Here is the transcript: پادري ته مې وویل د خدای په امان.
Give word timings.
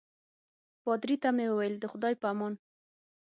پادري 0.83 1.15
ته 1.23 1.29
مې 1.35 1.45
وویل 1.49 1.75
د 1.79 1.85
خدای 1.91 2.13
په 2.21 2.25
امان. 2.33 2.53